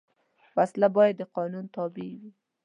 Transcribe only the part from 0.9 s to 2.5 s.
باید د قانون تابع وي